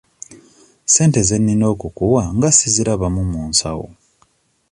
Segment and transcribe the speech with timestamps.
[0.85, 3.87] Ssente ze nnina okukuwa nga sizirabamu mu nsawo?